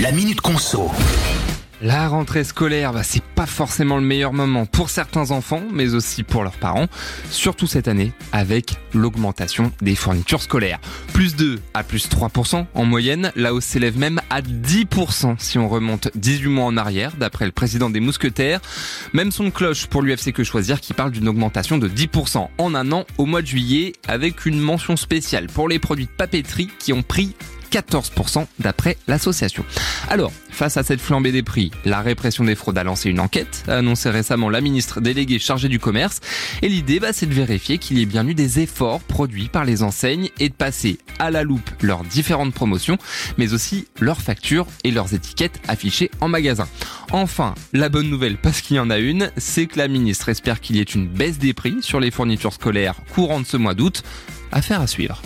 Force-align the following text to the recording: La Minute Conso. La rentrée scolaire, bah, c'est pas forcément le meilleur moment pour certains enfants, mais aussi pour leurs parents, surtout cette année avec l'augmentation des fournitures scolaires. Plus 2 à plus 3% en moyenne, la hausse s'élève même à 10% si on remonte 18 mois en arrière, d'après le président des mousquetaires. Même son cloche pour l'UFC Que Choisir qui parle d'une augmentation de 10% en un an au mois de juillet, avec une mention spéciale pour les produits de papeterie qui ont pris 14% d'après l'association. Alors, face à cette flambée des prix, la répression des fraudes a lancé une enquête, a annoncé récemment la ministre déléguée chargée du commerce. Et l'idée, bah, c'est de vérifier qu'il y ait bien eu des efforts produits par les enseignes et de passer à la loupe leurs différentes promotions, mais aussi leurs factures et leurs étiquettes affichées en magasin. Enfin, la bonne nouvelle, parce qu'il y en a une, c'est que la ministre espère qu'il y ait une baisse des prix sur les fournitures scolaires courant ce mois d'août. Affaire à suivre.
La 0.00 0.12
Minute 0.12 0.40
Conso. 0.40 0.90
La 1.82 2.08
rentrée 2.08 2.44
scolaire, 2.44 2.94
bah, 2.94 3.02
c'est 3.02 3.22
pas 3.22 3.44
forcément 3.44 3.96
le 3.96 4.02
meilleur 4.02 4.32
moment 4.32 4.64
pour 4.64 4.88
certains 4.88 5.30
enfants, 5.30 5.62
mais 5.70 5.94
aussi 5.94 6.22
pour 6.22 6.42
leurs 6.42 6.56
parents, 6.56 6.86
surtout 7.30 7.66
cette 7.66 7.86
année 7.86 8.12
avec 8.32 8.76
l'augmentation 8.94 9.72
des 9.82 9.94
fournitures 9.94 10.40
scolaires. 10.40 10.78
Plus 11.12 11.36
2 11.36 11.60
à 11.74 11.82
plus 11.82 12.08
3% 12.08 12.64
en 12.72 12.84
moyenne, 12.86 13.30
la 13.36 13.52
hausse 13.52 13.64
s'élève 13.64 13.98
même 13.98 14.22
à 14.30 14.40
10% 14.40 15.36
si 15.38 15.58
on 15.58 15.68
remonte 15.68 16.08
18 16.14 16.48
mois 16.48 16.64
en 16.64 16.78
arrière, 16.78 17.16
d'après 17.18 17.44
le 17.44 17.52
président 17.52 17.90
des 17.90 18.00
mousquetaires. 18.00 18.60
Même 19.12 19.30
son 19.30 19.50
cloche 19.50 19.86
pour 19.86 20.00
l'UFC 20.00 20.32
Que 20.32 20.44
Choisir 20.44 20.80
qui 20.80 20.94
parle 20.94 21.10
d'une 21.10 21.28
augmentation 21.28 21.76
de 21.76 21.88
10% 21.88 22.48
en 22.56 22.74
un 22.74 22.92
an 22.92 23.04
au 23.18 23.26
mois 23.26 23.42
de 23.42 23.46
juillet, 23.46 23.92
avec 24.08 24.46
une 24.46 24.60
mention 24.60 24.96
spéciale 24.96 25.48
pour 25.48 25.68
les 25.68 25.78
produits 25.78 26.06
de 26.06 26.10
papeterie 26.10 26.70
qui 26.78 26.94
ont 26.94 27.02
pris 27.02 27.34
14% 27.70 28.46
d'après 28.58 28.96
l'association. 29.06 29.64
Alors, 30.08 30.32
face 30.50 30.76
à 30.76 30.82
cette 30.82 31.00
flambée 31.00 31.32
des 31.32 31.42
prix, 31.42 31.70
la 31.84 32.00
répression 32.00 32.44
des 32.44 32.54
fraudes 32.54 32.76
a 32.78 32.84
lancé 32.84 33.08
une 33.08 33.20
enquête, 33.20 33.64
a 33.68 33.76
annoncé 33.76 34.10
récemment 34.10 34.50
la 34.50 34.60
ministre 34.60 35.00
déléguée 35.00 35.38
chargée 35.38 35.68
du 35.68 35.78
commerce. 35.78 36.20
Et 36.62 36.68
l'idée, 36.68 37.00
bah, 37.00 37.12
c'est 37.12 37.26
de 37.26 37.34
vérifier 37.34 37.78
qu'il 37.78 37.98
y 37.98 38.02
ait 38.02 38.06
bien 38.06 38.26
eu 38.26 38.34
des 38.34 38.60
efforts 38.60 39.00
produits 39.00 39.48
par 39.48 39.64
les 39.64 39.82
enseignes 39.82 40.30
et 40.38 40.48
de 40.48 40.54
passer 40.54 40.98
à 41.18 41.30
la 41.30 41.42
loupe 41.42 41.70
leurs 41.80 42.04
différentes 42.04 42.52
promotions, 42.52 42.98
mais 43.38 43.52
aussi 43.52 43.86
leurs 44.00 44.20
factures 44.20 44.66
et 44.84 44.90
leurs 44.90 45.14
étiquettes 45.14 45.60
affichées 45.68 46.10
en 46.20 46.28
magasin. 46.28 46.68
Enfin, 47.12 47.54
la 47.72 47.88
bonne 47.88 48.10
nouvelle, 48.10 48.36
parce 48.42 48.60
qu'il 48.60 48.76
y 48.76 48.80
en 48.80 48.90
a 48.90 48.98
une, 48.98 49.30
c'est 49.36 49.66
que 49.66 49.78
la 49.78 49.88
ministre 49.88 50.28
espère 50.28 50.60
qu'il 50.60 50.76
y 50.76 50.80
ait 50.80 50.82
une 50.82 51.08
baisse 51.08 51.38
des 51.38 51.54
prix 51.54 51.76
sur 51.80 52.00
les 52.00 52.10
fournitures 52.10 52.52
scolaires 52.52 52.96
courant 53.14 53.42
ce 53.44 53.56
mois 53.56 53.74
d'août. 53.74 54.02
Affaire 54.52 54.80
à 54.80 54.86
suivre. 54.86 55.22